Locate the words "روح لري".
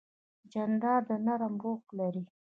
1.61-2.23